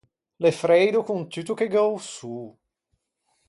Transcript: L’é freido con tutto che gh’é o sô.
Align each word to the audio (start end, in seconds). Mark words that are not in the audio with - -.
L’é 0.41 0.51
freido 0.63 0.99
con 1.07 1.19
tutto 1.31 1.57
che 1.57 1.67
gh’é 1.73 1.83
o 1.93 1.97
sô. 2.13 2.37